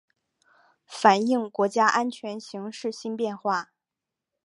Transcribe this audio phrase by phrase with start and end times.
[0.87, 3.71] 反映国家安全形势新变化